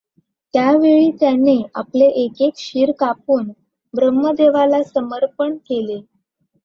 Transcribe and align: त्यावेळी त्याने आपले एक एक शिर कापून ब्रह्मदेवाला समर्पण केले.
त्यावेळी 0.53 1.11
त्याने 1.11 1.55
आपले 1.75 2.05
एक 2.23 2.41
एक 2.41 2.53
शिर 2.57 2.91
कापून 2.99 3.51
ब्रह्मदेवाला 3.93 4.81
समर्पण 4.83 5.55
केले. 5.69 5.99